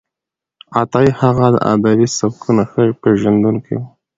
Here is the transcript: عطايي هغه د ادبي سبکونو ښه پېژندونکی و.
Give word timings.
عطايي 0.79 1.11
هغه 1.21 1.45
د 1.55 1.57
ادبي 1.73 2.07
سبکونو 2.17 2.63
ښه 2.71 2.83
پېژندونکی 3.01 3.73
و. 3.77 3.81